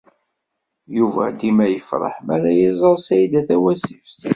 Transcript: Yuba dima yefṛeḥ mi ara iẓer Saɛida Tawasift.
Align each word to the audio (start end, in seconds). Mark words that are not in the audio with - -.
Yuba 0.97 1.23
dima 1.37 1.65
yefṛeḥ 1.67 2.15
mi 2.25 2.31
ara 2.35 2.49
iẓer 2.67 2.95
Saɛida 3.05 3.41
Tawasift. 3.47 4.19